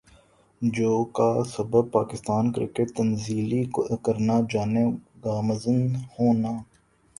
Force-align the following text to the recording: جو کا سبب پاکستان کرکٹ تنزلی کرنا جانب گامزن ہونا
جو 0.61 0.91
کا 1.17 1.27
سبب 1.47 1.91
پاکستان 1.91 2.51
کرکٹ 2.53 2.95
تنزلی 2.97 3.63
کرنا 4.05 4.39
جانب 4.51 4.91
گامزن 5.25 5.79
ہونا 6.13 6.57